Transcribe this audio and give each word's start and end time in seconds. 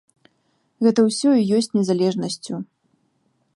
Гэта 0.85 0.99
ўсё 1.09 1.29
і 1.41 1.45
ёсць 1.59 1.71
незалежнасцю. 1.77 2.53